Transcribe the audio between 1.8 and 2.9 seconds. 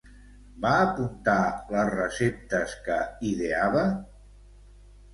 receptes